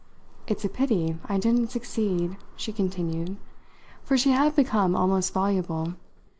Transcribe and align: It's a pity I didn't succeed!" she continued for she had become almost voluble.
It's 0.47 0.65
a 0.65 0.67
pity 0.67 1.19
I 1.29 1.37
didn't 1.37 1.67
succeed!" 1.69 2.35
she 2.55 2.73
continued 2.73 3.37
for 4.03 4.17
she 4.17 4.31
had 4.31 4.55
become 4.55 4.95
almost 4.95 5.31
voluble. 5.31 5.93